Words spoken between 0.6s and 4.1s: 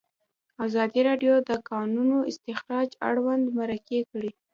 ازادي راډیو د د کانونو استخراج اړوند مرکې